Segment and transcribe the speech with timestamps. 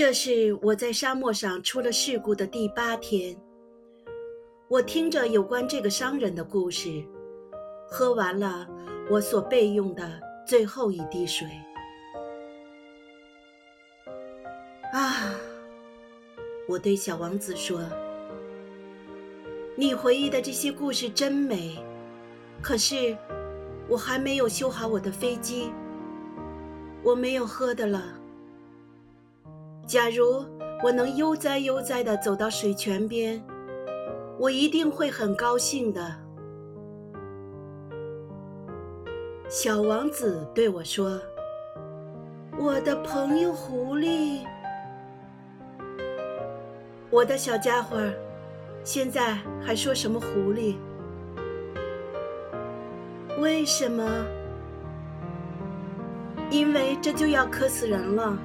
[0.00, 3.36] 这是我在沙漠上出了事故的第八天。
[4.66, 7.04] 我听着有关这个商人的故事，
[7.86, 8.66] 喝完了
[9.10, 11.46] 我所备用的最后一滴水。
[14.94, 15.34] 啊，
[16.66, 17.82] 我对小王子说
[19.76, 21.76] ：“你回忆的这些故事真美，
[22.62, 23.14] 可是
[23.86, 25.70] 我还没有修好我的飞机，
[27.02, 28.16] 我没有喝的了。”
[29.90, 30.44] 假如
[30.84, 33.42] 我能悠哉悠哉地走到水泉边，
[34.38, 36.14] 我一定会很高兴的。
[39.48, 41.20] 小王子对我说
[42.56, 44.46] ：“我的朋友狐狸，
[47.10, 47.98] 我的小家伙，
[48.84, 50.76] 现在还说什么狐狸？
[53.40, 54.08] 为什么？
[56.48, 58.38] 因为这就要渴死人了。”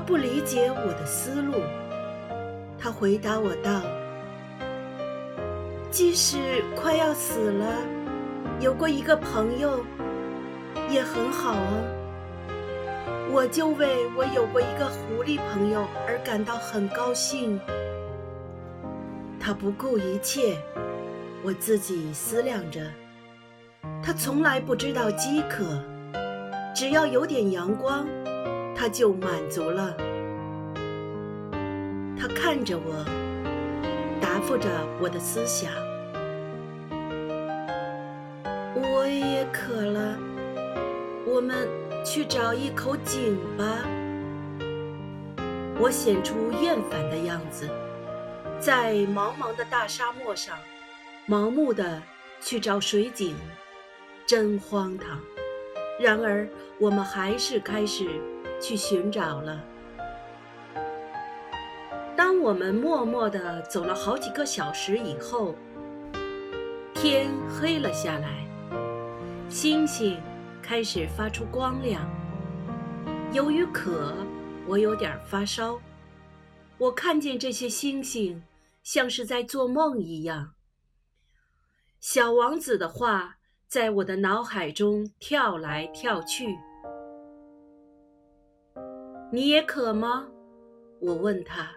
[0.00, 1.52] 他不理解我的思路，
[2.78, 3.82] 他回答我道
[5.92, 7.66] ：“即使快要死了，
[8.60, 9.84] 有过一个朋友
[10.88, 11.82] 也很好啊。
[13.30, 17.60] 我就为我有过一个狐狸朋友而感到很高兴。
[19.38, 20.56] 他不顾一切，
[21.42, 22.80] 我自己思量着，
[24.02, 25.78] 他从来不知道饥渴，
[26.74, 28.06] 只要有点阳光。”
[28.80, 29.94] 他就满足了。
[32.18, 33.04] 他看着我，
[34.22, 35.70] 答复着我的思想。
[38.74, 40.16] 我也渴了，
[41.26, 41.68] 我们
[42.02, 43.66] 去找一口井吧。
[45.78, 47.68] 我显出厌烦的样子，
[48.58, 50.56] 在茫茫的大沙漠上，
[51.28, 52.02] 盲目的
[52.40, 53.36] 去找水井，
[54.24, 55.20] 真荒唐。
[56.00, 58.08] 然而，我们还是开始。
[58.60, 59.64] 去寻找了。
[62.16, 65.54] 当我们默默地走了好几个小时以后，
[66.94, 68.46] 天黑了下来，
[69.48, 70.20] 星星
[70.62, 72.08] 开始发出光亮。
[73.32, 74.14] 由于渴，
[74.66, 75.80] 我有点发烧。
[76.76, 78.42] 我看见这些星星，
[78.82, 80.52] 像是在做梦一样。
[82.00, 86.58] 小王子的话在我的脑海中跳来跳去。
[89.32, 90.26] 你也渴吗？
[90.98, 91.70] 我问他。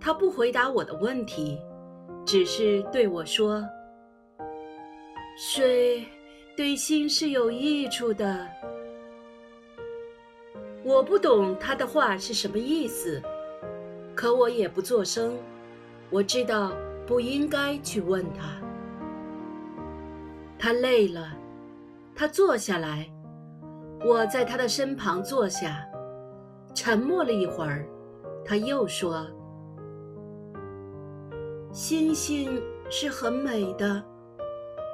[0.00, 1.60] 他不回答我的问题，
[2.26, 3.64] 只是对我说
[5.38, 6.04] ：“水
[6.56, 8.48] 对心是有益处的。”
[10.82, 13.22] 我不懂他的话是什么意思，
[14.14, 15.36] 可我也不作声。
[16.10, 16.72] 我知道
[17.06, 18.60] 不应该去问他。
[20.58, 21.32] 他累了，
[22.16, 23.08] 他坐下来。
[24.04, 25.86] 我在他的身旁坐下，
[26.74, 27.86] 沉默了一会儿，
[28.44, 29.26] 他又说
[31.70, 34.02] ：“星星是很美的，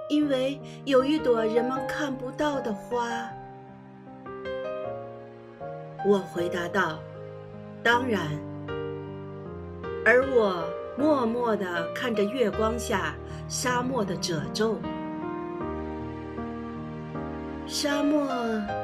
[0.08, 3.28] 因为有一朵人们看不到的花。”
[6.04, 6.98] 我回答道
[7.82, 8.22] ：“当然。”
[10.04, 10.64] 而我
[10.96, 13.14] 默默地看着月光下
[13.48, 14.76] 沙漠的褶皱。
[17.68, 18.24] 沙漠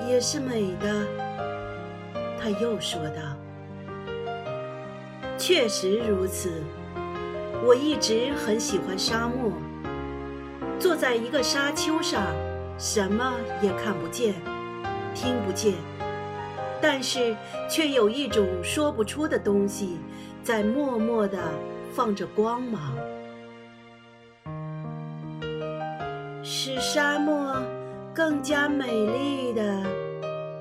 [0.09, 1.06] 也是美的，
[2.38, 3.22] 他又说道
[5.38, 6.50] ：“确实如此，
[7.65, 9.53] 我一直很喜欢沙漠。
[10.81, 12.26] 坐在一个沙丘上，
[12.76, 13.32] 什么
[13.62, 14.34] 也看不见，
[15.15, 15.75] 听不见，
[16.81, 17.37] 但是
[17.71, 20.00] 却有一种说不出的东西
[20.42, 21.38] 在默默地
[21.94, 22.94] 放着光芒，
[26.42, 27.62] 是沙漠。”
[28.15, 29.83] 更加美丽的，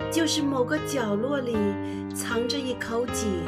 [0.09, 1.53] 就是某个角落里
[2.16, 3.44] 藏着一口井。